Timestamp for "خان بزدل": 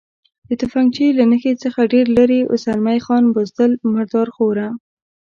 3.05-3.71